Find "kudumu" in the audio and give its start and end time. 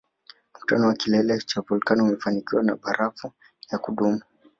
3.77-4.21